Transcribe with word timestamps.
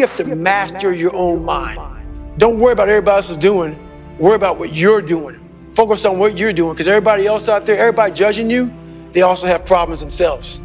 You 0.00 0.06
have 0.06 0.16
to 0.16 0.34
master 0.34 0.94
your 0.94 1.14
own 1.14 1.44
mind. 1.44 1.78
Don't 2.38 2.58
worry 2.58 2.72
about 2.72 2.88
everybody 2.88 3.16
else 3.16 3.28
is 3.28 3.36
doing. 3.36 3.78
Worry 4.18 4.34
about 4.34 4.58
what 4.58 4.72
you're 4.72 5.02
doing. 5.02 5.38
Focus 5.74 6.06
on 6.06 6.18
what 6.18 6.38
you're 6.38 6.54
doing 6.54 6.72
because 6.72 6.88
everybody 6.88 7.26
else 7.26 7.50
out 7.50 7.66
there, 7.66 7.76
everybody 7.76 8.10
judging 8.10 8.48
you, 8.48 8.72
they 9.12 9.20
also 9.20 9.46
have 9.46 9.66
problems 9.66 10.00
themselves. 10.00 10.56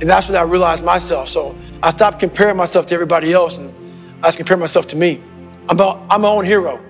And 0.00 0.10
that's 0.10 0.28
what 0.28 0.36
I 0.36 0.42
realized 0.42 0.84
myself. 0.84 1.28
So 1.28 1.56
I 1.84 1.92
stopped 1.92 2.18
comparing 2.18 2.56
myself 2.56 2.86
to 2.86 2.94
everybody 2.94 3.32
else 3.32 3.58
and 3.58 3.72
I 4.24 4.26
just 4.26 4.38
compare 4.38 4.56
myself 4.56 4.88
to 4.88 4.96
me. 4.96 5.22
I'm, 5.68 5.78
a, 5.78 6.04
I'm 6.10 6.22
my 6.22 6.28
own 6.28 6.44
hero. 6.44 6.84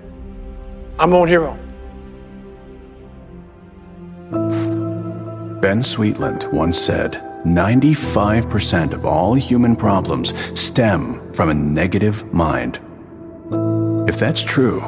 I'm 0.98 1.10
my 1.10 1.18
own 1.18 1.28
hero. 1.28 1.52
Ben 5.60 5.82
Sweetland 5.82 6.50
once 6.50 6.78
said 6.78 7.29
95% 7.44 8.92
of 8.92 9.04
all 9.04 9.34
human 9.34 9.74
problems 9.74 10.34
stem 10.58 11.32
from 11.32 11.48
a 11.48 11.54
negative 11.54 12.32
mind. 12.32 12.80
If 14.08 14.18
that's 14.18 14.42
true, 14.42 14.80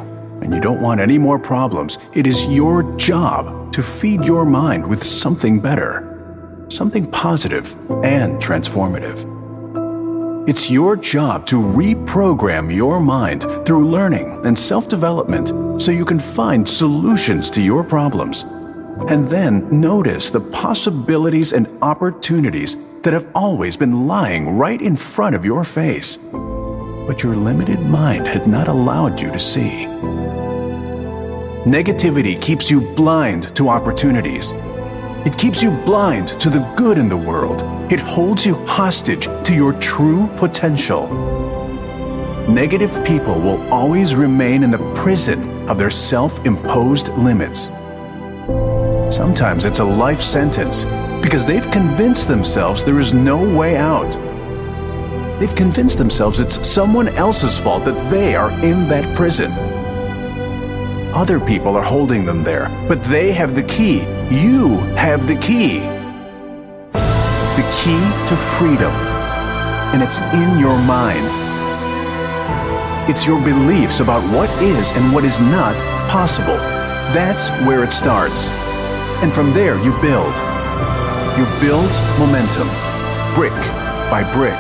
and 0.43 0.53
you 0.53 0.61
don't 0.61 0.83
want 0.83 1.01
any 1.01 1.19
more 1.19 1.39
problems, 1.39 1.99
it 2.15 2.27
is 2.27 2.55
your 2.55 2.83
job 2.97 3.73
to 3.73 3.83
feed 3.83 4.25
your 4.25 4.45
mind 4.45 4.87
with 4.87 5.03
something 5.03 5.61
better, 5.61 6.67
something 6.69 7.11
positive 7.11 7.73
and 8.05 8.43
transformative. 8.43 9.29
It's 10.49 10.71
your 10.71 10.97
job 10.97 11.47
to 11.47 11.57
reprogram 11.57 12.75
your 12.75 12.99
mind 12.99 13.43
through 13.65 13.89
learning 13.89 14.45
and 14.45 14.59
self 14.59 14.89
development 14.89 15.81
so 15.81 15.93
you 15.93 16.05
can 16.05 16.19
find 16.19 16.69
solutions 16.69 17.49
to 17.51 17.63
your 17.63 17.85
problems. 17.85 18.45
And 19.09 19.27
then 19.29 19.69
notice 19.71 20.31
the 20.31 20.41
possibilities 20.41 21.53
and 21.53 21.67
opportunities 21.83 22.77
that 23.03 23.13
have 23.13 23.27
always 23.35 23.77
been 23.77 24.07
lying 24.07 24.57
right 24.57 24.81
in 24.81 24.97
front 24.97 25.35
of 25.35 25.45
your 25.45 25.65
face, 25.65 26.17
but 26.17 27.23
your 27.23 27.35
limited 27.35 27.81
mind 27.81 28.27
had 28.27 28.47
not 28.47 28.69
allowed 28.69 29.21
you 29.21 29.31
to 29.33 29.41
see. 29.41 29.87
Negativity 31.65 32.41
keeps 32.41 32.71
you 32.71 32.81
blind 32.95 33.55
to 33.57 33.69
opportunities. 33.69 34.53
It 35.25 35.37
keeps 35.39 35.63
you 35.63 35.71
blind 35.71 36.29
to 36.41 36.51
the 36.51 36.61
good 36.77 36.99
in 36.99 37.09
the 37.09 37.17
world. 37.17 37.63
It 37.93 38.01
holds 38.01 38.47
you 38.47 38.55
hostage 38.67 39.27
to 39.45 39.55
your 39.55 39.73
true 39.75 40.29
potential. 40.37 41.07
Negative 42.49 43.05
people 43.05 43.41
will 43.41 43.63
always 43.73 44.17
remain 44.17 44.65
in 44.65 44.71
the 44.73 44.93
prison 44.95 45.69
of 45.69 45.79
their 45.79 45.91
self 45.91 46.45
imposed 46.45 47.11
limits. 47.11 47.71
Sometimes 49.13 49.67
it's 49.67 49.81
a 49.81 49.85
life 49.85 50.23
sentence 50.23 50.87
because 51.23 51.45
they've 51.45 51.71
convinced 51.71 52.29
themselves 52.29 52.83
there 52.83 52.99
is 52.99 53.13
no 53.13 53.37
way 53.37 53.77
out. 53.77 54.11
They've 55.39 55.55
convinced 55.55 55.99
themselves 55.99 56.41
it's 56.41 56.67
someone 56.67 57.09
else's 57.09 57.59
fault 57.59 57.85
that 57.85 58.11
they 58.11 58.35
are 58.35 58.51
in 58.65 58.89
that 58.89 59.15
prison. 59.15 59.53
Other 61.15 61.39
people 61.39 61.77
are 61.77 61.83
holding 61.83 62.25
them 62.25 62.43
there, 62.43 62.71
but 62.89 63.05
they 63.05 63.33
have 63.33 63.55
the 63.55 63.65
key. 63.65 64.01
You 64.31 64.79
have 64.97 65.27
the 65.27 65.37
key. 65.37 65.81
The 66.93 67.69
key 67.85 68.01
to 68.29 68.35
freedom. 68.35 68.93
And 69.93 70.03
it's 70.03 70.21
in 70.33 70.59
your 70.59 70.79
mind. 70.85 71.29
It's 73.11 73.27
your 73.27 73.45
beliefs 73.45 74.01
about 74.01 74.23
what 74.33 74.49
is 74.63 74.91
and 74.93 75.13
what 75.13 75.25
is 75.25 75.39
not 75.39 75.77
possible. 76.09 76.57
That's 77.13 77.51
where 77.67 77.85
it 77.85 77.93
starts. 77.93 78.49
And 79.23 79.33
from 79.33 79.53
there, 79.53 79.77
you 79.85 79.93
build. 80.03 80.35
You 81.39 81.47
build 81.61 81.93
momentum, 82.19 82.67
brick 83.37 83.55
by 84.11 84.29
brick, 84.35 84.59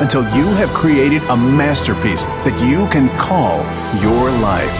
until 0.00 0.22
you 0.36 0.46
have 0.54 0.70
created 0.70 1.20
a 1.24 1.36
masterpiece 1.36 2.24
that 2.46 2.54
you 2.62 2.86
can 2.94 3.08
call 3.18 3.58
your 4.00 4.30
life. 4.38 4.78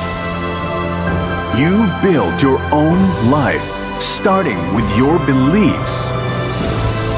You 1.58 1.82
build 2.00 2.40
your 2.40 2.62
own 2.72 2.98
life, 3.28 3.66
starting 4.00 4.56
with 4.72 4.86
your 4.96 5.18
beliefs, 5.26 6.12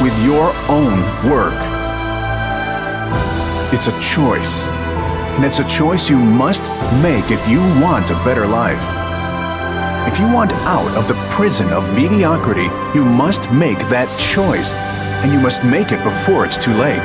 with 0.00 0.16
your 0.24 0.56
own 0.72 1.04
work. 1.28 1.52
It's 3.74 3.88
a 3.88 4.00
choice, 4.00 4.68
and 5.36 5.44
it's 5.44 5.58
a 5.58 5.68
choice 5.68 6.08
you 6.08 6.16
must 6.16 6.62
make 7.02 7.30
if 7.30 7.46
you 7.46 7.60
want 7.84 8.08
a 8.08 8.14
better 8.24 8.46
life. 8.46 9.05
If 10.16 10.22
you 10.22 10.32
want 10.32 10.52
out 10.64 10.96
of 10.96 11.08
the 11.08 11.14
prison 11.28 11.68
of 11.74 11.94
mediocrity, 11.94 12.68
you 12.94 13.04
must 13.04 13.52
make 13.52 13.76
that 13.90 14.08
choice, 14.18 14.72
and 15.22 15.30
you 15.30 15.38
must 15.38 15.62
make 15.62 15.92
it 15.92 16.02
before 16.02 16.46
it's 16.46 16.56
too 16.56 16.72
late. 16.72 17.04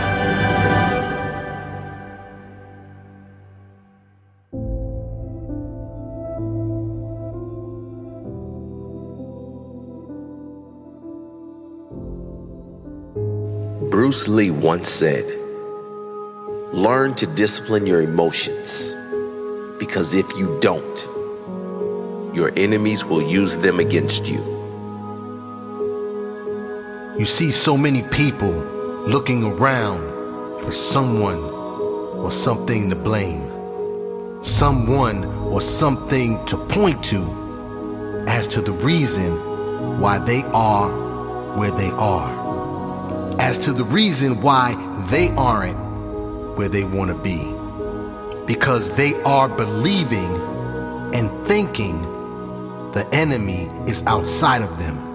Bruce 13.91 14.29
Lee 14.29 14.51
once 14.51 14.87
said, 14.87 15.25
Learn 16.71 17.13
to 17.15 17.27
discipline 17.27 17.85
your 17.85 18.03
emotions 18.03 18.95
because 19.79 20.15
if 20.15 20.31
you 20.37 20.57
don't, 20.61 21.20
your 22.33 22.51
enemies 22.57 23.05
will 23.05 23.21
use 23.21 23.57
them 23.57 23.79
against 23.79 24.27
you. 24.29 24.39
You 27.17 27.25
see 27.25 27.51
so 27.51 27.77
many 27.77 28.03
people 28.03 28.51
looking 29.05 29.43
around 29.43 30.59
for 30.59 30.71
someone 30.71 31.39
or 31.39 32.31
something 32.31 32.89
to 32.89 32.95
blame, 32.95 33.49
someone 34.43 35.25
or 35.25 35.61
something 35.61 36.43
to 36.45 36.57
point 36.57 37.03
to 37.05 37.21
as 38.27 38.47
to 38.47 38.61
the 38.61 38.71
reason 38.71 39.99
why 39.99 40.19
they 40.19 40.43
are 40.53 40.89
where 41.57 41.71
they 41.71 41.89
are 41.91 42.41
as 43.41 43.57
to 43.57 43.73
the 43.73 43.83
reason 43.85 44.39
why 44.39 44.75
they 45.09 45.29
aren't 45.31 45.77
where 46.55 46.69
they 46.69 46.83
want 46.83 47.09
to 47.09 47.17
be. 47.17 47.53
Because 48.45 48.95
they 48.95 49.21
are 49.23 49.49
believing 49.49 50.33
and 51.13 51.29
thinking 51.45 51.99
the 52.93 53.07
enemy 53.13 53.69
is 53.87 54.03
outside 54.05 54.61
of 54.61 54.77
them. 54.77 55.11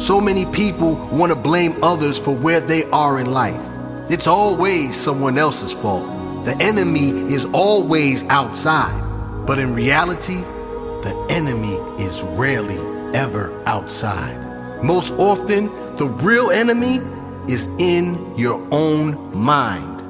So 0.00 0.20
many 0.20 0.46
people 0.46 0.96
want 1.12 1.30
to 1.30 1.36
blame 1.36 1.76
others 1.82 2.18
for 2.18 2.34
where 2.34 2.60
they 2.60 2.84
are 2.90 3.20
in 3.20 3.30
life. 3.30 3.64
It's 4.10 4.26
always 4.26 4.96
someone 4.96 5.38
else's 5.38 5.72
fault. 5.72 6.04
The 6.44 6.56
enemy 6.60 7.10
is 7.10 7.46
always 7.52 8.24
outside. 8.24 9.00
But 9.46 9.60
in 9.60 9.74
reality, 9.74 10.40
the 11.02 11.26
enemy 11.30 11.74
is 12.02 12.22
rarely 12.22 12.78
ever 13.16 13.52
outside. 13.66 14.82
Most 14.82 15.12
often, 15.14 15.66
the 15.96 16.06
real 16.22 16.50
enemy 16.50 17.00
is 17.48 17.68
in 17.78 18.36
your 18.36 18.60
own 18.72 19.36
mind. 19.36 20.00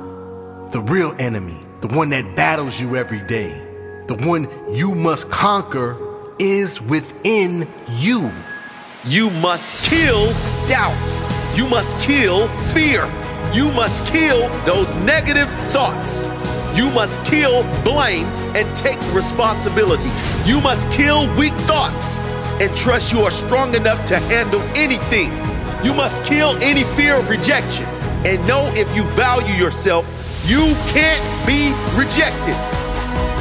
The 0.73 0.81
real 0.81 1.15
enemy, 1.19 1.61
the 1.83 1.89
one 1.89 2.09
that 2.11 2.35
battles 2.35 2.81
you 2.81 2.97
every 2.97 3.21
day, 3.27 3.62
the 4.17 4.27
one 4.27 4.47
you 4.75 4.95
must 4.95 5.31
conquer, 5.31 5.97
is 6.39 6.81
within 6.83 7.67
you. 7.97 8.31
You 9.05 9.31
must 9.31 9.75
kill 9.85 10.27
doubt. 10.67 11.57
You 11.57 11.67
must 11.69 11.99
kill 12.01 12.49
fear. 12.75 13.05
You 13.53 13.73
must 13.73 14.07
kill 14.07 14.49
those 14.65 14.95
negative 14.97 15.49
thoughts. 15.71 16.31
You 16.77 16.91
must 16.91 17.25
kill 17.25 17.63
blame 17.85 18.27
and 18.57 18.77
take 18.77 18.99
responsibility. 19.15 20.11
You 20.45 20.61
must 20.61 20.91
kill 20.91 21.35
weak 21.37 21.55
thoughts 21.71 22.25
and 22.61 22.75
trust 22.77 23.13
you 23.13 23.21
are 23.21 23.31
strong 23.31 23.75
enough 23.75 24.05
to 24.07 24.19
handle 24.19 24.61
anything. 24.75 25.31
You 25.85 25.95
must 25.95 26.23
kill 26.25 26.57
any 26.63 26.85
fear 26.97 27.17
of 27.17 27.29
rejection 27.29 27.87
and 28.27 28.47
know 28.47 28.71
if 28.75 28.95
you 28.95 29.05
value 29.15 29.55
yourself, 29.55 30.05
you 30.47 30.75
can't 30.89 31.47
be 31.47 31.73
rejected. 31.99 32.82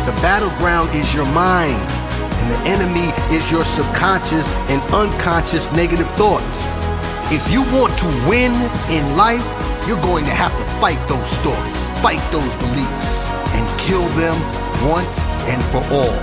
The 0.05 0.17
battleground 0.17 0.95
is 0.95 1.13
your 1.13 1.25
mind, 1.27 1.77
and 1.77 2.51
the 2.51 2.59
enemy 2.65 3.13
is 3.29 3.51
your 3.51 3.63
subconscious 3.63 4.47
and 4.67 4.81
unconscious 4.93 5.71
negative 5.73 6.09
thoughts. 6.17 6.73
If 7.29 7.45
you 7.51 7.61
want 7.69 7.93
to 7.99 8.07
win 8.27 8.51
in 8.89 9.15
life, 9.15 9.45
you're 9.87 10.01
going 10.01 10.25
to 10.25 10.31
have 10.31 10.51
to 10.57 10.65
fight 10.81 10.97
those 11.07 11.31
thoughts, 11.45 11.89
fight 12.01 12.21
those 12.31 12.49
beliefs, 12.65 13.23
and 13.53 13.79
kill 13.79 14.07
them 14.17 14.33
once 14.89 15.27
and 15.45 15.61
for 15.65 15.85
all. 15.93 16.17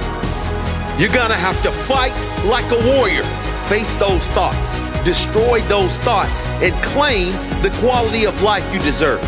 You're 0.99 1.15
gonna 1.15 1.39
have 1.39 1.63
to 1.63 1.71
fight 1.71 2.11
like 2.45 2.67
a 2.73 2.99
warrior. 2.99 3.23
Face 3.69 3.95
those 3.95 4.27
thoughts, 4.35 4.89
destroy 5.05 5.61
those 5.69 5.99
thoughts, 5.99 6.47
and 6.63 6.75
claim 6.83 7.31
the 7.63 7.71
quality 7.79 8.27
of 8.27 8.43
life 8.43 8.65
you 8.75 8.81
deserve. 8.81 9.23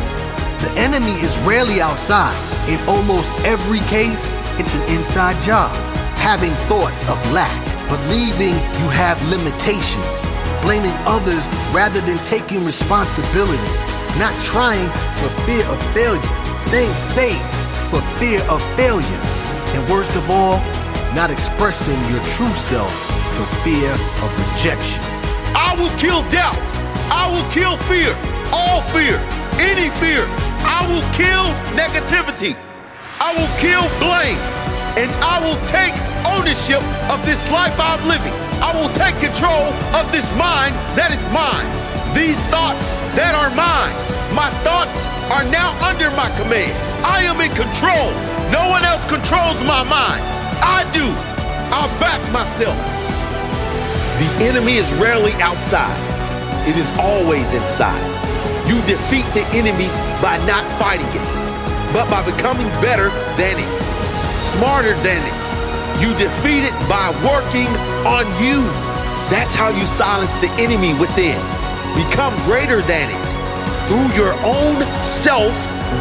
The 0.61 0.73
enemy 0.77 1.17
is 1.25 1.37
rarely 1.39 1.81
outside. 1.81 2.37
In 2.69 2.79
almost 2.87 3.33
every 3.45 3.81
case, 3.89 4.21
it's 4.61 4.75
an 4.75 4.83
inside 4.93 5.41
job. 5.43 5.73
Having 6.21 6.53
thoughts 6.69 7.09
of 7.09 7.17
lack, 7.33 7.57
believing 7.89 8.53
you 8.77 8.89
have 8.93 9.17
limitations, 9.33 10.21
blaming 10.61 10.93
others 11.09 11.49
rather 11.73 12.01
than 12.03 12.19
taking 12.29 12.65
responsibility, 12.65 13.73
not 14.21 14.37
trying 14.45 14.85
for 15.25 15.33
fear 15.49 15.65
of 15.65 15.81
failure, 15.97 16.21
staying 16.61 16.93
safe 17.17 17.41
for 17.89 18.05
fear 18.21 18.45
of 18.53 18.61
failure, 18.77 19.21
and 19.73 19.89
worst 19.89 20.15
of 20.15 20.29
all, 20.31 20.61
not 21.17 21.31
expressing 21.31 21.99
your 22.13 22.21
true 22.37 22.55
self 22.55 22.93
for 23.35 23.47
fear 23.65 23.91
of 24.21 24.29
rejection. 24.37 25.01
I 25.57 25.75
will 25.81 25.97
kill 25.97 26.21
doubt. 26.29 26.61
I 27.09 27.33
will 27.33 27.49
kill 27.51 27.77
fear. 27.89 28.13
All 28.53 28.83
fear. 28.93 29.17
Any 29.59 29.89
fear. 29.97 30.50
I 30.71 30.87
will 30.87 31.03
kill 31.19 31.51
negativity. 31.75 32.55
I 33.19 33.35
will 33.35 33.51
kill 33.59 33.83
blame. 33.99 34.39
And 34.95 35.11
I 35.19 35.43
will 35.43 35.59
take 35.67 35.93
ownership 36.31 36.79
of 37.11 37.19
this 37.27 37.43
life 37.51 37.75
I'm 37.79 37.99
living. 38.07 38.33
I 38.63 38.71
will 38.79 38.93
take 38.95 39.19
control 39.19 39.75
of 39.99 40.07
this 40.15 40.31
mind 40.39 40.79
that 40.95 41.11
is 41.11 41.23
mine. 41.35 41.67
These 42.15 42.39
thoughts 42.55 42.95
that 43.19 43.35
are 43.35 43.51
mine. 43.51 43.97
My 44.31 44.47
thoughts 44.63 45.11
are 45.35 45.43
now 45.51 45.75
under 45.83 46.07
my 46.15 46.31
command. 46.39 46.71
I 47.03 47.27
am 47.27 47.43
in 47.43 47.51
control. 47.59 48.15
No 48.55 48.71
one 48.71 48.87
else 48.87 49.03
controls 49.11 49.59
my 49.67 49.83
mind. 49.83 50.23
I 50.63 50.87
do. 50.95 51.07
I'll 51.75 51.91
back 51.99 52.23
myself. 52.31 52.79
The 54.23 54.31
enemy 54.47 54.79
is 54.79 54.87
rarely 55.03 55.35
outside. 55.43 55.99
It 56.69 56.77
is 56.77 56.91
always 56.99 57.51
inside. 57.55 58.07
You 58.71 58.79
defeat 58.87 59.27
the 59.35 59.43
enemy 59.51 59.91
by 60.23 60.39
not 60.47 60.63
fighting 60.79 61.11
it, 61.11 61.27
but 61.93 62.09
by 62.09 62.23
becoming 62.23 62.69
better 62.79 63.11
than 63.35 63.59
it, 63.59 63.79
smarter 64.47 64.95
than 65.03 65.19
it. 65.27 65.41
You 65.99 66.15
defeat 66.15 66.63
it 66.63 66.77
by 66.87 67.11
working 67.27 67.67
on 68.07 68.31
you. 68.39 68.63
That's 69.27 69.57
how 69.57 69.71
you 69.71 69.85
silence 69.89 70.31
the 70.39 70.47
enemy 70.63 70.95
within. 70.95 71.35
Become 71.99 72.31
greater 72.47 72.81
than 72.83 73.11
it 73.11 73.31
through 73.91 74.07
your 74.15 74.35
own 74.47 74.87
self 75.03 75.51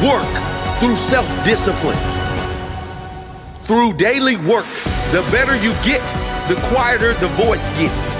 work, 0.05 0.29
through 0.77 0.95
self 0.95 1.25
discipline. 1.43 1.97
Through 3.61 3.93
daily 3.93 4.37
work, 4.37 4.69
the 5.09 5.25
better 5.31 5.55
you 5.55 5.73
get, 5.81 6.05
the 6.47 6.55
quieter 6.69 7.15
the 7.15 7.29
voice 7.29 7.67
gets. 7.69 8.19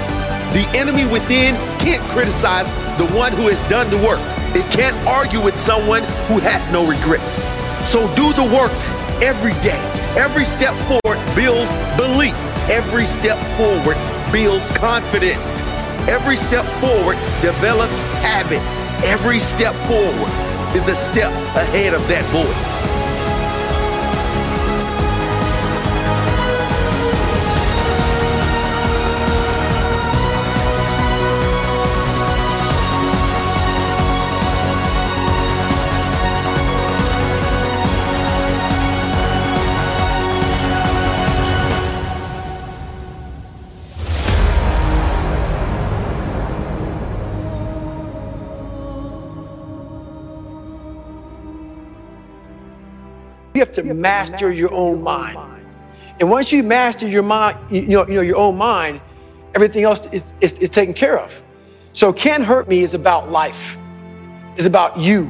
The 0.57 0.65
enemy 0.73 1.05
within 1.05 1.53
can't 1.77 2.01
criticize 2.09 2.67
the 2.97 3.05
one 3.15 3.31
who 3.33 3.47
has 3.47 3.61
done 3.69 3.91
the 3.91 3.97
work. 3.97 4.19
It 4.55 4.65
can't 4.71 4.97
argue 5.07 5.39
with 5.39 5.59
someone 5.59 6.01
who 6.25 6.39
has 6.39 6.71
no 6.71 6.81
regrets. 6.81 7.53
So 7.87 8.07
do 8.15 8.33
the 8.33 8.43
work 8.43 8.73
every 9.21 9.53
day. 9.61 9.77
Every 10.17 10.43
step 10.43 10.73
forward 10.89 11.21
builds 11.35 11.75
belief. 11.95 12.33
Every 12.67 13.05
step 13.05 13.37
forward 13.57 13.95
builds 14.31 14.65
confidence. 14.77 15.69
Every 16.09 16.35
step 16.35 16.65
forward 16.81 17.17
develops 17.45 18.01
habit. 18.25 18.65
Every 19.05 19.37
step 19.37 19.75
forward 19.85 20.33
is 20.75 20.89
a 20.89 20.95
step 20.95 21.31
ahead 21.53 21.93
of 21.93 22.01
that 22.07 22.25
voice. 22.33 22.73
You 53.59 53.65
have 53.65 53.73
to 53.73 53.93
master 53.93 54.53
your 54.53 54.71
own 54.71 55.03
mind. 55.03 55.37
And 56.21 56.31
once 56.31 56.49
you 56.49 56.63
master 56.63 57.05
your 57.05 57.23
mind, 57.23 57.57
you 57.69 57.81
know, 57.81 58.07
you 58.07 58.13
know 58.13 58.21
your 58.21 58.37
own 58.37 58.55
mind, 58.55 59.01
everything 59.53 59.83
else 59.83 60.07
is, 60.13 60.33
is, 60.39 60.53
is 60.59 60.69
taken 60.69 60.93
care 60.93 61.19
of. 61.19 61.43
So 61.91 62.13
can't 62.13 62.41
hurt 62.41 62.69
me 62.69 62.83
is 62.83 62.93
about 62.93 63.27
life. 63.27 63.77
It's 64.55 64.65
about 64.65 64.97
you. 64.97 65.29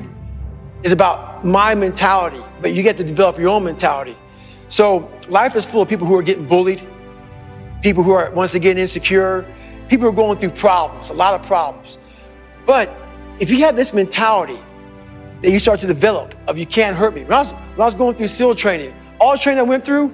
It's 0.84 0.94
about 0.94 1.44
my 1.44 1.74
mentality. 1.74 2.40
But 2.62 2.74
you 2.74 2.84
get 2.84 2.98
to 2.98 3.04
develop 3.04 3.40
your 3.40 3.50
own 3.50 3.64
mentality. 3.64 4.16
So 4.68 5.12
life 5.28 5.56
is 5.56 5.66
full 5.66 5.82
of 5.82 5.90
people 5.90 6.06
who 6.06 6.16
are 6.16 6.22
getting 6.22 6.46
bullied, 6.46 6.88
people 7.82 8.04
who 8.04 8.12
are 8.12 8.30
once 8.30 8.54
again 8.54 8.78
insecure, 8.78 9.44
people 9.88 10.04
who 10.04 10.10
are 10.10 10.16
going 10.16 10.38
through 10.38 10.52
problems, 10.52 11.10
a 11.10 11.14
lot 11.14 11.34
of 11.34 11.44
problems. 11.48 11.98
But 12.68 12.96
if 13.40 13.50
you 13.50 13.58
have 13.66 13.76
this 13.76 13.92
mentality 13.92 14.60
that 15.42 15.52
you 15.52 15.60
start 15.60 15.80
to 15.80 15.88
develop 15.88 16.36
of 16.48 16.58
you 16.58 16.66
can't 16.66 16.96
hurt 16.96 17.14
me. 17.14 17.24
When 17.24 17.34
I 17.34 17.40
was, 17.40 17.52
when 17.52 17.82
I 17.82 17.86
was 17.86 17.96
going 17.96 18.16
through 18.16 18.28
SEAL 18.28 18.56
training, 18.56 18.94
all 19.20 19.38
training 19.38 19.60
I 19.60 19.64
went 19.64 19.86
through, 19.86 20.14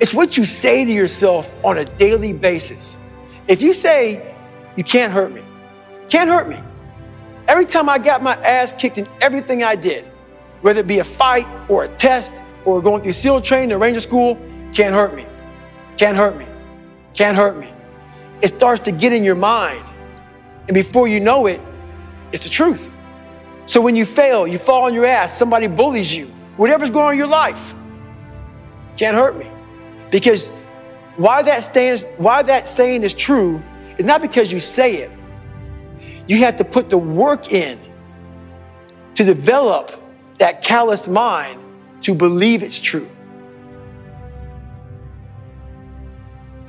it's 0.00 0.12
what 0.12 0.36
you 0.36 0.44
say 0.44 0.84
to 0.84 0.92
yourself 0.92 1.54
on 1.64 1.78
a 1.78 1.84
daily 1.84 2.32
basis. 2.32 2.98
If 3.48 3.62
you 3.62 3.72
say, 3.72 4.34
you 4.76 4.84
can't 4.84 5.12
hurt 5.12 5.32
me, 5.32 5.42
can't 6.08 6.28
hurt 6.28 6.48
me. 6.48 6.62
Every 7.46 7.66
time 7.66 7.88
I 7.88 7.98
got 7.98 8.22
my 8.22 8.34
ass 8.36 8.72
kicked 8.72 8.98
in 8.98 9.06
everything 9.20 9.62
I 9.62 9.76
did, 9.76 10.04
whether 10.62 10.80
it 10.80 10.86
be 10.86 10.98
a 11.00 11.04
fight 11.04 11.46
or 11.68 11.84
a 11.84 11.88
test 11.88 12.42
or 12.64 12.80
going 12.80 13.02
through 13.02 13.12
SEAL 13.12 13.42
training 13.42 13.72
or 13.72 13.78
Ranger 13.78 14.00
School, 14.00 14.38
can't 14.72 14.94
hurt 14.94 15.14
me, 15.14 15.26
can't 15.96 16.16
hurt 16.16 16.36
me, 16.38 16.46
can't 17.12 17.36
hurt 17.36 17.58
me. 17.58 17.70
It 18.40 18.48
starts 18.48 18.82
to 18.84 18.92
get 18.92 19.12
in 19.12 19.24
your 19.24 19.34
mind. 19.34 19.84
And 20.66 20.74
before 20.74 21.06
you 21.06 21.20
know 21.20 21.46
it, 21.46 21.60
it's 22.32 22.44
the 22.44 22.50
truth. 22.50 22.93
So 23.66 23.80
when 23.80 23.96
you 23.96 24.04
fail, 24.04 24.46
you 24.46 24.58
fall 24.58 24.84
on 24.84 24.94
your 24.94 25.06
ass, 25.06 25.36
somebody 25.36 25.66
bullies 25.66 26.14
you, 26.14 26.26
whatever's 26.56 26.90
going 26.90 27.06
on 27.06 27.12
in 27.12 27.18
your 27.18 27.26
life, 27.26 27.74
can't 28.96 29.16
hurt 29.16 29.36
me. 29.36 29.50
Because 30.10 30.48
why 31.16 31.42
that 31.42 31.64
stands, 31.64 32.04
why 32.18 32.42
that 32.42 32.68
saying 32.68 33.02
is 33.02 33.14
true 33.14 33.62
is 33.98 34.04
not 34.04 34.20
because 34.20 34.52
you 34.52 34.60
say 34.60 34.96
it. 34.96 35.10
You 36.26 36.38
have 36.38 36.56
to 36.58 36.64
put 36.64 36.90
the 36.90 36.98
work 36.98 37.52
in 37.52 37.78
to 39.14 39.24
develop 39.24 39.92
that 40.38 40.62
calloused 40.62 41.08
mind 41.08 41.60
to 42.02 42.14
believe 42.14 42.62
it's 42.62 42.80
true. 42.80 43.08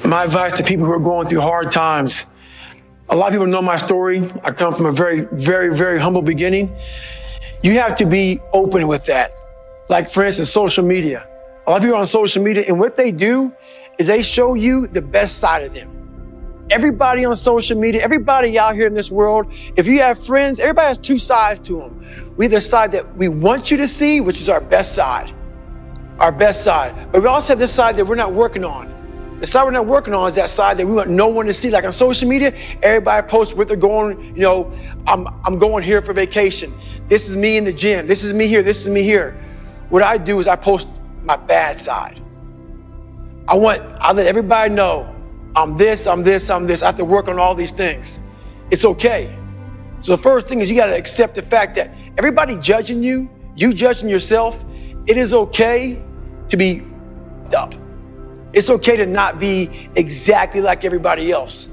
My 0.06 0.24
advice 0.24 0.56
to 0.58 0.64
people 0.64 0.86
who 0.86 0.92
are 0.92 1.00
going 1.00 1.28
through 1.28 1.42
hard 1.42 1.72
times 1.72 2.26
a 3.10 3.16
lot 3.16 3.28
of 3.28 3.34
people 3.34 3.48
know 3.48 3.62
my 3.62 3.78
story. 3.78 4.30
I 4.44 4.52
come 4.52 4.74
from 4.74 4.88
a 4.88 4.92
very, 4.92 5.22
very, 5.32 5.76
very 5.76 6.00
humble 6.00 6.22
beginning. 6.22 6.76
You 7.62 7.80
have 7.80 7.96
to 7.98 8.06
be 8.06 8.40
open 8.54 8.88
with 8.88 9.06
that. 9.06 9.36
Like, 9.90 10.10
for 10.10 10.24
instance, 10.26 10.50
social 10.50 10.84
media. 10.84 11.28
A 11.68 11.72
lot 11.72 11.78
of 11.78 11.84
people 11.84 11.96
are 11.98 12.02
on 12.02 12.08
social 12.08 12.44
media, 12.44 12.64
and 12.68 12.80
what 12.80 12.96
they 12.96 13.12
do 13.12 13.54
is 13.98 14.08
they 14.08 14.22
show 14.22 14.56
you 14.56 14.88
the 14.88 15.02
best 15.02 15.40
side 15.40 15.64
of 15.64 15.74
them. 15.74 15.92
Everybody 16.72 17.26
on 17.26 17.36
social 17.38 17.80
media, 17.80 18.02
everybody 18.02 18.58
out 18.58 18.74
here 18.74 18.88
in 18.88 18.96
this 18.96 19.12
world, 19.12 19.52
if 19.76 19.86
you 19.86 20.02
have 20.02 20.24
friends, 20.24 20.60
everybody 20.60 20.88
has 20.88 20.98
two 20.98 21.20
sides 21.20 21.60
to 21.62 21.78
them. 21.78 22.34
We 22.38 22.46
have 22.46 22.52
the 22.52 22.62
side 22.62 22.92
that 22.94 23.16
we 23.16 23.28
want 23.28 23.70
you 23.70 23.78
to 23.78 23.88
see, 23.88 24.20
which 24.20 24.42
is 24.42 24.50
our 24.50 24.62
best 24.62 24.96
side, 24.96 25.32
our 26.20 26.32
best 26.32 26.64
side. 26.64 27.12
But 27.12 27.22
we 27.22 27.28
also 27.28 27.50
have 27.50 27.60
this 27.60 27.74
side 27.74 27.96
that 27.98 28.06
we're 28.06 28.16
not 28.16 28.34
working 28.34 28.66
on. 28.66 28.95
The 29.40 29.48
side 29.48 29.64
we're 29.66 29.72
not 29.72 29.86
working 29.86 30.14
on 30.14 30.28
is 30.28 30.36
that 30.36 30.50
side 30.50 30.78
that 30.78 30.88
we 30.88 30.94
want 30.94 31.10
no 31.10 31.28
one 31.28 31.46
to 31.46 31.54
see. 31.54 31.70
Like 31.70 31.84
on 31.84 31.92
social 31.92 32.28
media, 32.28 32.56
everybody 32.82 33.28
posts 33.28 33.54
where 33.54 33.66
they're 33.66 33.76
going, 33.76 34.24
you 34.36 34.42
know, 34.42 34.72
I'm, 35.08 35.28
I'm 35.44 35.60
going 35.60 35.84
here 35.84 36.02
for 36.02 36.14
vacation. 36.14 36.74
This 37.10 37.30
is 37.30 37.36
me 37.36 37.58
in 37.58 37.66
the 37.66 37.74
gym. 37.74 38.08
This 38.08 38.24
is 38.24 38.34
me 38.34 38.48
here. 38.48 38.64
This 38.64 38.82
is 38.82 38.90
me 38.90 39.04
here. 39.04 39.40
What 39.90 40.04
I 40.04 40.18
do 40.18 40.40
is 40.40 40.48
I 40.48 40.56
post 40.56 41.02
my 41.24 41.36
bad 41.36 41.76
side. 41.76 42.22
I 43.48 43.56
want, 43.56 43.82
I 44.00 44.12
let 44.14 44.26
everybody 44.26 44.74
know 44.74 45.16
I'm 45.56 45.78
this, 45.78 46.08
I'm 46.08 46.24
this, 46.24 46.50
I'm 46.50 46.68
this. 46.68 46.82
I 46.82 46.88
have 46.88 46.98
to 46.98 47.06
work 47.06 47.28
on 47.28 47.40
all 47.40 47.56
these 47.56 47.72
things. 47.72 48.20
It's 48.72 48.84
okay. 48.84 49.38
So 50.00 50.16
the 50.16 50.22
first 50.22 50.48
thing 50.48 50.60
is 50.60 50.70
you 50.70 50.76
got 50.76 50.88
to 50.88 50.98
accept 50.98 51.36
the 51.36 51.42
fact 51.42 51.76
that 51.76 51.92
everybody 52.18 52.58
judging 52.58 53.02
you, 53.02 53.30
you 53.56 53.74
judging 53.74 54.10
yourself, 54.10 54.62
it 55.08 55.18
is 55.18 55.34
okay 55.34 56.02
to 56.50 56.58
be 56.58 56.84
up. 57.56 57.74
It's 58.56 58.70
okay 58.70 58.96
to 58.96 59.06
not 59.06 59.40
be 59.40 59.90
exactly 59.96 60.62
like 60.62 60.86
everybody 60.86 61.32
else. 61.32 61.70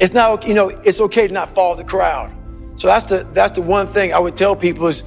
It's 0.00 0.14
not, 0.14 0.48
you 0.48 0.54
know, 0.54 0.70
it's 0.70 1.00
okay 1.00 1.28
to 1.28 1.34
not 1.34 1.54
follow 1.54 1.76
the 1.76 1.84
crowd. 1.84 2.32
So 2.76 2.88
that's 2.88 3.10
the 3.10 3.28
that's 3.34 3.52
the 3.52 3.62
one 3.62 3.86
thing 3.88 4.14
I 4.14 4.18
would 4.18 4.36
tell 4.36 4.56
people 4.56 4.86
is 4.86 5.02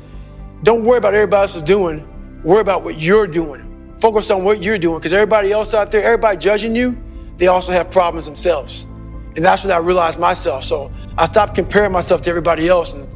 don't 0.62 0.86
worry 0.86 1.00
about 1.00 1.15
everybody 1.15 1.41
else 1.41 1.55
is 1.55 1.63
doing. 1.63 2.08
Worry 2.43 2.62
about 2.62 2.84
what 2.84 3.00
you're 3.00 3.25
doing. 3.27 3.96
Focus 4.00 4.29
on 4.29 4.43
what 4.43 4.62
you're 4.62 4.77
doing. 4.77 5.00
Because 5.00 5.13
everybody 5.13 5.51
else 5.51 5.74
out 5.74 5.91
there, 5.91 6.03
everybody 6.03 6.38
judging 6.38 6.75
you, 6.75 6.96
they 7.38 7.48
also 7.48 7.72
have 7.72 7.89
problems 7.89 8.25
themselves. 8.25 8.84
And 9.36 9.43
that's 9.43 9.63
what 9.63 9.74
I 9.74 9.77
realized 9.77 10.20
myself. 10.20 10.65
So 10.65 10.91
I 11.17 11.25
stopped 11.25 11.55
comparing 11.55 11.91
myself 11.91 12.22
to 12.24 12.29
everybody 12.29 12.67
else 12.67 12.93
and 12.93 13.08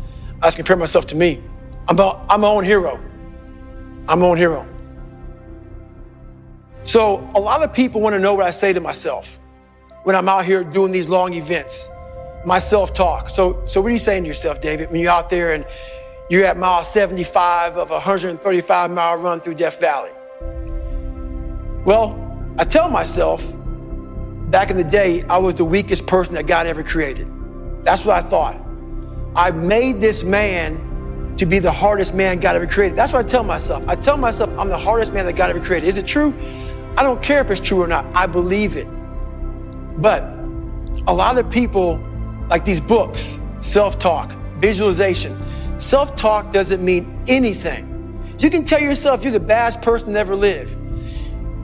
I 0.41 0.47
was 0.47 0.55
comparing 0.55 0.79
myself 0.79 1.05
to 1.07 1.15
me. 1.15 1.43
I'm, 1.87 1.99
a, 1.99 2.25
I'm 2.29 2.41
my 2.41 2.47
own 2.47 2.63
hero. 2.63 2.99
I'm 4.07 4.19
my 4.19 4.25
own 4.25 4.37
hero. 4.37 4.65
So 6.85 7.29
a 7.35 7.39
lot 7.39 7.63
of 7.63 7.73
people 7.73 7.99
want 7.99 8.13
to 8.13 8.19
know 8.19 8.33
what 8.33 8.45
I 8.45 8.51
say 8.51 8.71
to 8.71 8.79
myself 8.79 9.39
when 10.03 10.15
I'm 10.15 10.29
out 10.29 10.45
here 10.45 10.63
doing 10.63 10.91
these 10.91 11.09
long 11.09 11.33
events, 11.33 11.89
my 12.45 12.59
self-talk. 12.59 13.29
So, 13.29 13.65
so 13.65 13.81
what 13.81 13.89
are 13.89 13.93
you 13.93 13.99
saying 13.99 14.23
to 14.23 14.27
yourself, 14.27 14.61
David, 14.61 14.91
when 14.91 15.01
you're 15.01 15.11
out 15.11 15.31
there 15.31 15.53
and 15.53 15.65
you're 16.29 16.45
at 16.45 16.57
mile 16.57 16.83
75 16.83 17.77
of 17.77 17.89
a 17.89 17.93
135 17.93 18.91
mile 18.91 19.17
run 19.17 19.41
through 19.41 19.55
Death 19.55 19.79
Valley. 19.79 20.11
Well, 21.85 22.21
I 22.59 22.63
tell 22.63 22.89
myself, 22.89 23.43
back 24.49 24.71
in 24.71 24.77
the 24.77 24.83
day, 24.83 25.23
I 25.23 25.39
was 25.39 25.55
the 25.55 25.65
weakest 25.65 26.07
person 26.07 26.35
that 26.35 26.47
God 26.47 26.67
ever 26.67 26.83
created. 26.83 27.27
That's 27.83 28.05
what 28.05 28.23
I 28.23 28.27
thought. 28.27 28.59
I 29.35 29.51
made 29.51 30.01
this 30.01 30.23
man 30.23 31.35
to 31.37 31.45
be 31.45 31.59
the 31.59 31.71
hardest 31.71 32.15
man 32.15 32.39
God 32.39 32.55
ever 32.55 32.65
created. 32.65 32.97
That's 32.97 33.11
what 33.11 33.25
I 33.25 33.27
tell 33.27 33.43
myself. 33.43 33.83
I 33.87 33.95
tell 33.95 34.17
myself 34.17 34.49
I'm 34.57 34.69
the 34.69 34.77
hardest 34.77 35.13
man 35.13 35.25
that 35.25 35.35
God 35.35 35.49
ever 35.49 35.59
created. 35.59 35.87
Is 35.87 35.97
it 35.97 36.07
true? 36.07 36.33
I 36.97 37.03
don't 37.03 37.21
care 37.21 37.41
if 37.41 37.51
it's 37.51 37.59
true 37.59 37.81
or 37.81 37.87
not. 37.87 38.05
I 38.15 38.25
believe 38.25 38.77
it. 38.77 38.87
But 39.97 40.23
a 41.07 41.13
lot 41.13 41.37
of 41.37 41.49
people, 41.49 41.99
like 42.49 42.63
these 42.65 42.79
books, 42.79 43.39
self 43.61 43.99
talk, 43.99 44.31
visualization, 44.59 45.37
self 45.79 46.15
talk 46.15 46.53
doesn't 46.53 46.83
mean 46.83 47.23
anything. 47.27 47.91
You 48.39 48.49
can 48.49 48.65
tell 48.65 48.81
yourself 48.81 49.23
you're 49.23 49.31
the 49.31 49.39
best 49.39 49.81
person 49.81 50.13
that 50.13 50.19
ever 50.19 50.35
live. 50.35 50.77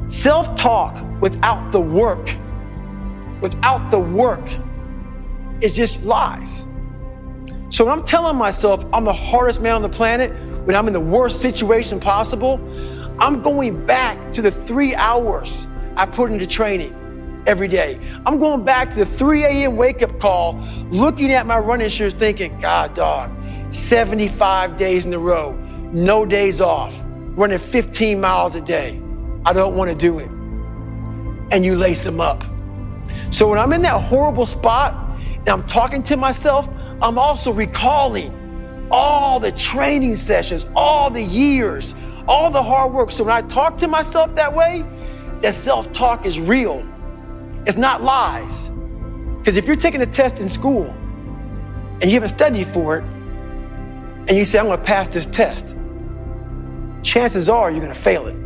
Self 0.10 0.56
talk 0.56 1.02
without 1.22 1.72
the 1.72 1.80
work, 1.80 2.36
without 3.42 3.90
the 3.92 4.00
work, 4.00 4.48
is 5.62 5.74
just 5.74 6.04
lies. 6.04 6.68
So 7.70 7.86
when 7.86 7.98
I'm 7.98 8.06
telling 8.06 8.36
myself 8.36 8.86
I'm 8.92 9.06
the 9.06 9.14
hardest 9.14 9.62
man 9.62 9.76
on 9.76 9.82
the 9.82 9.90
planet, 9.90 10.32
when 10.66 10.76
I'm 10.76 10.88
in 10.88 10.94
the 10.94 11.00
worst 11.00 11.42
situation 11.42 12.00
possible, 12.00 12.58
I'm 13.22 13.44
going 13.44 13.86
back 13.86 14.34
to 14.34 14.42
the 14.42 14.50
three 14.50 14.96
hours 14.96 15.68
I 15.96 16.08
put 16.08 16.32
into 16.32 16.48
training 16.48 17.44
every 17.46 17.68
day. 17.68 18.00
I'm 18.26 18.40
going 18.40 18.66
back 18.66 18.90
to 18.90 18.96
the 18.96 19.06
3 19.06 19.44
a.m. 19.44 19.78
wake 19.78 20.02
up 20.02 20.20
call, 20.20 20.56
looking 20.90 21.32
at 21.32 21.46
my 21.46 21.60
running 21.60 21.90
shoes, 21.90 22.16
thinking, 22.16 22.60
God, 22.60 22.96
dog, 22.96 23.32
75 23.72 24.76
days 24.76 25.06
in 25.06 25.14
a 25.14 25.20
row, 25.20 25.52
no 25.92 26.26
days 26.26 26.62
off, 26.62 27.00
running 27.06 27.60
15 27.60 28.20
miles 28.20 28.56
a 28.56 28.62
day. 28.62 29.00
I 29.46 29.54
don't 29.54 29.76
want 29.76 29.92
to 29.92 29.96
do 29.96 30.18
it. 30.18 30.30
And 31.54 31.64
you 31.64 31.76
lace 31.76 32.04
them 32.04 32.20
up. 32.20 32.44
So 33.30 33.48
when 33.48 33.60
I'm 33.60 33.72
in 33.72 33.84
that 33.84 34.02
horrible 34.02 34.48
spot 34.48 34.96
and 35.22 35.50
I'm 35.50 35.68
talking 35.68 36.02
to 36.04 36.18
myself, 36.18 36.68
I'm 37.04 37.20
also 37.20 37.54
recalling 37.54 38.88
all 38.90 39.40
the 39.40 39.52
training 39.52 40.16
sessions, 40.16 40.66
all 40.76 41.12
the 41.12 41.22
years, 41.22 41.94
all 42.32 42.50
the 42.50 42.64
hard 42.64 42.94
work. 42.94 43.12
So 43.12 43.26
when 43.26 43.34
I 43.34 43.42
talk 43.50 43.78
to 43.80 43.90
myself 43.90 44.34
that 44.36 44.56
way, 44.56 44.86
that 45.42 45.54
self 45.54 45.92
talk 45.92 46.26
is 46.26 46.40
real. 46.40 46.88
It's 47.68 47.78
not 47.78 48.02
lies. 48.02 48.70
Because 49.40 49.58
if 49.58 49.68
you're 49.68 49.76
taking 49.76 50.02
a 50.02 50.06
test 50.06 50.40
in 50.40 50.48
school 50.48 50.86
and 50.86 52.06
you 52.06 52.12
haven't 52.12 52.30
studied 52.30 52.68
for 52.68 53.00
it, 53.00 53.04
and 53.04 54.32
you 54.32 54.46
say, 54.46 54.60
I'm 54.60 54.68
going 54.68 54.80
to 54.80 54.86
pass 54.86 55.10
this 55.10 55.26
test, 55.26 55.76
chances 57.04 57.50
are 57.50 57.70
you're 57.70 57.82
going 57.82 57.94
to 57.94 58.00
fail 58.00 58.28
it 58.28 58.38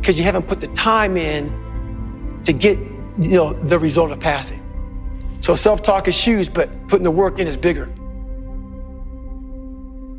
because 0.00 0.18
you 0.18 0.24
haven't 0.24 0.48
put 0.48 0.62
the 0.62 0.68
time 0.68 1.18
in 1.18 2.40
to 2.44 2.52
get 2.54 2.78
you 3.20 3.36
know, 3.36 3.52
the 3.52 3.78
result 3.78 4.10
of 4.10 4.20
passing. 4.20 4.62
So 5.42 5.54
self 5.54 5.82
talk 5.82 6.08
is 6.08 6.16
huge, 6.16 6.54
but 6.54 6.70
putting 6.88 7.04
the 7.04 7.10
work 7.10 7.40
in 7.40 7.46
is 7.46 7.58
bigger. 7.58 7.92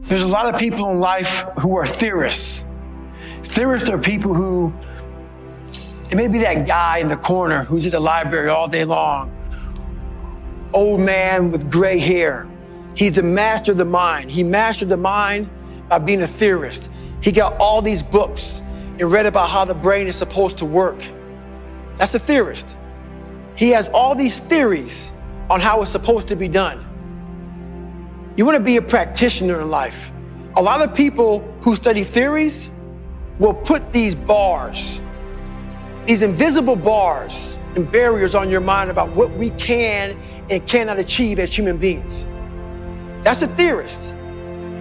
There's 0.01 0.21
a 0.21 0.27
lot 0.27 0.53
of 0.53 0.59
people 0.59 0.91
in 0.91 0.99
life 0.99 1.45
who 1.59 1.75
are 1.75 1.87
theorists. 1.87 2.65
Theorists 3.43 3.89
are 3.89 3.97
people 3.97 4.33
who, 4.33 4.73
it 6.09 6.15
may 6.15 6.27
be 6.27 6.39
that 6.39 6.67
guy 6.67 6.99
in 6.99 7.07
the 7.07 7.17
corner 7.17 7.63
who's 7.63 7.85
at 7.85 7.91
the 7.91 7.99
library 7.99 8.49
all 8.49 8.67
day 8.67 8.83
long, 8.83 9.35
old 10.73 11.01
man 11.01 11.51
with 11.51 11.71
gray 11.71 11.99
hair. 11.99 12.47
He's 12.95 13.15
the 13.15 13.23
master 13.23 13.71
of 13.71 13.77
the 13.77 13.85
mind. 13.85 14.29
He 14.29 14.43
mastered 14.43 14.89
the 14.89 14.97
mind 14.97 15.49
by 15.87 15.99
being 15.99 16.21
a 16.21 16.27
theorist. 16.27 16.89
He 17.21 17.31
got 17.31 17.57
all 17.57 17.81
these 17.81 18.03
books 18.03 18.61
and 18.99 19.11
read 19.11 19.25
about 19.25 19.49
how 19.49 19.65
the 19.65 19.73
brain 19.73 20.07
is 20.07 20.15
supposed 20.15 20.57
to 20.57 20.65
work. 20.65 21.01
That's 21.97 22.13
a 22.13 22.19
theorist. 22.19 22.77
He 23.55 23.69
has 23.69 23.89
all 23.89 24.15
these 24.15 24.39
theories 24.39 25.11
on 25.49 25.59
how 25.59 25.81
it's 25.81 25.91
supposed 25.91 26.27
to 26.27 26.35
be 26.35 26.47
done. 26.47 26.85
You 28.37 28.45
want 28.45 28.57
to 28.57 28.63
be 28.63 28.77
a 28.77 28.81
practitioner 28.81 29.59
in 29.59 29.69
life. 29.69 30.11
A 30.55 30.61
lot 30.61 30.81
of 30.81 30.95
people 30.95 31.41
who 31.61 31.75
study 31.75 32.03
theories 32.03 32.69
will 33.39 33.53
put 33.53 33.91
these 33.93 34.13
bars, 34.13 35.01
these 36.05 36.21
invisible 36.21 36.75
bars 36.75 37.57
and 37.75 37.89
barriers 37.91 38.35
on 38.35 38.49
your 38.49 38.61
mind 38.61 38.89
about 38.89 39.09
what 39.15 39.31
we 39.31 39.49
can 39.51 40.19
and 40.49 40.65
cannot 40.67 40.99
achieve 40.99 41.39
as 41.39 41.55
human 41.55 41.77
beings. 41.77 42.27
That's 43.23 43.41
a 43.41 43.47
theorist. 43.47 44.13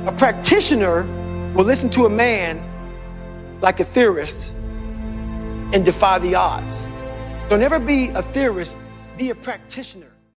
A 0.07 0.15
practitioner 0.17 1.03
will 1.55 1.65
listen 1.65 1.89
to 1.91 2.07
a 2.07 2.11
man 2.11 2.63
like 3.61 3.81
a 3.81 3.85
theorist 3.85 4.53
and 5.73 5.85
defy 5.85 6.19
the 6.19 6.35
odds. 6.35 6.89
Don't 7.49 7.63
ever 7.63 7.79
be 7.79 8.09
a 8.09 8.23
theorist, 8.23 8.77
be 9.17 9.31
a 9.31 9.35
practitioner. 9.35 10.08